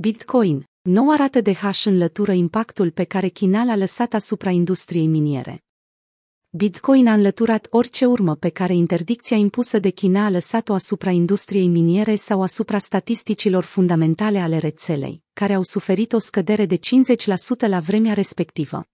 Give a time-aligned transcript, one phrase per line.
[0.00, 5.64] Bitcoin, noua rată de hash înlătură impactul pe care China l-a lăsat asupra industriei miniere.
[6.50, 11.68] Bitcoin a înlăturat orice urmă pe care interdicția impusă de China a lăsat-o asupra industriei
[11.68, 16.80] miniere sau asupra statisticilor fundamentale ale rețelei, care au suferit o scădere de 50%
[17.68, 18.84] la vremea respectivă.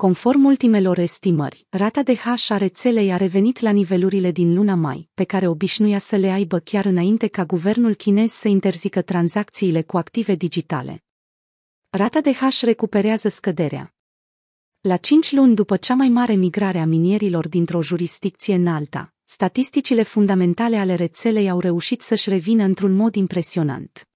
[0.00, 5.08] Conform ultimelor estimări, rata de hash a rețelei a revenit la nivelurile din luna mai,
[5.14, 9.96] pe care obișnuia să le aibă chiar înainte ca guvernul chinez să interzică tranzacțiile cu
[9.96, 11.04] active digitale.
[11.90, 13.94] Rata de hash recuperează scăderea.
[14.80, 20.02] La cinci luni după cea mai mare migrare a minierilor dintr-o jurisdicție în alta, statisticile
[20.02, 24.07] fundamentale ale rețelei au reușit să-și revină într-un mod impresionant.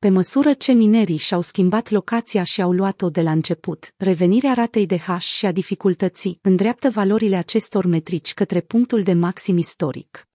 [0.00, 4.86] Pe măsură ce minerii și-au schimbat locația și au luat-o de la început, revenirea ratei
[4.86, 10.28] de hash și a dificultății îndreaptă valorile acestor metrici către punctul de maxim istoric.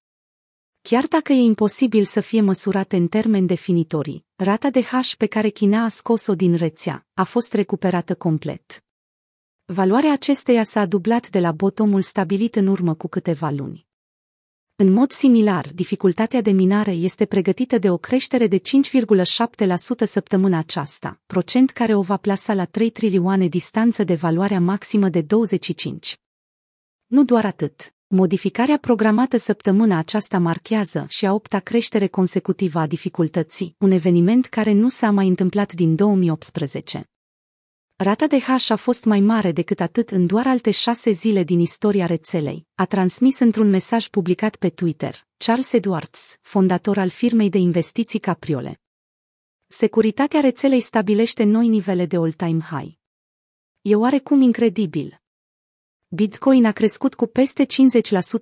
[0.81, 5.49] Chiar dacă e imposibil să fie măsurate în termeni definitorii, rata de hash pe care
[5.49, 8.84] China a scos-o din rețea a fost recuperată complet.
[9.65, 13.87] Valoarea acesteia s-a dublat de la botomul stabilit în urmă cu câteva luni.
[14.77, 18.62] În mod similar, dificultatea de minare este pregătită de o creștere de 5,7%
[20.05, 25.21] săptămâna aceasta, procent care o va plasa la 3 trilioane distanță de valoarea maximă de
[25.21, 26.20] 25.
[27.05, 27.93] Nu doar atât.
[28.07, 34.71] Modificarea programată săptămâna aceasta marchează și a opta creștere consecutivă a dificultății, un eveniment care
[34.71, 37.09] nu s-a mai întâmplat din 2018.
[37.98, 41.60] Rata de hash a fost mai mare decât atât în doar alte șase zile din
[41.60, 47.57] istoria rețelei, a transmis într-un mesaj publicat pe Twitter, Charles Edwards, fondator al firmei de
[47.57, 48.82] investiții Capriole.
[49.68, 52.93] Securitatea rețelei stabilește noi nivele de all-time high.
[53.82, 55.21] E oarecum incredibil.
[56.07, 57.65] Bitcoin a crescut cu peste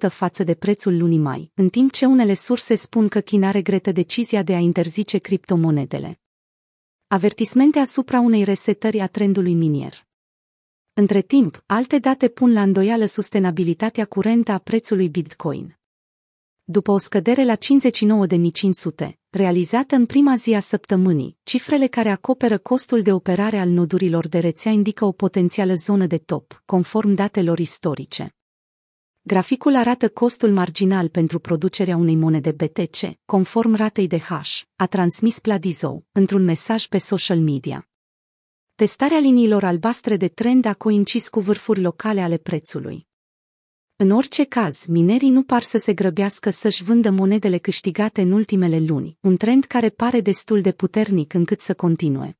[0.07, 3.91] 50% față de prețul lunii mai, în timp ce unele surse spun că China regretă
[3.91, 6.17] decizia de a interzice criptomonedele
[7.13, 10.07] avertismente asupra unei resetări a trendului minier.
[10.93, 15.77] Între timp, alte date pun la îndoială sustenabilitatea curentă a prețului Bitcoin.
[16.63, 23.01] După o scădere la 59.500, realizată în prima zi a săptămânii, cifrele care acoperă costul
[23.01, 28.35] de operare al nodurilor de rețea indică o potențială zonă de top, conform datelor istorice.
[29.25, 35.39] Graficul arată costul marginal pentru producerea unei monede BTC, conform ratei de hash, a transmis
[35.39, 37.89] Pladizo, într-un mesaj pe social media.
[38.75, 43.07] Testarea liniilor albastre de trend a coincis cu vârfuri locale ale prețului.
[43.95, 48.79] În orice caz, minerii nu par să se grăbească să-și vândă monedele câștigate în ultimele
[48.79, 52.37] luni, un trend care pare destul de puternic încât să continue.